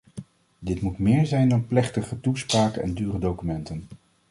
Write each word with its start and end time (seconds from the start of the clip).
Dit 0.59 0.81
moet 0.81 0.97
meer 0.97 1.25
zijn 1.25 1.49
dan 1.49 1.67
plechtige 1.67 2.19
toespraken 2.19 2.81
en 2.83 2.93
dure 2.93 3.19
documenten. 3.19 3.87